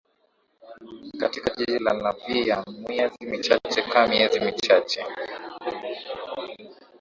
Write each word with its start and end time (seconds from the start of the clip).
katika 1.19 1.55
jiji 1.55 1.79
la 1.79 1.93
lavyia 1.93 2.63
miezi 2.87 3.25
michache 3.25 3.81
ka 3.81 4.07
miezi 4.07 4.39
michache 4.39 5.05